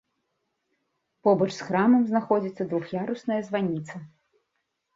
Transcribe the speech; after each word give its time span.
Побач 1.27 1.49
з 1.59 1.67
храмам 1.67 2.01
знаходзіцца 2.09 2.69
двух'ярусная 2.73 3.41
званіца. 3.53 3.95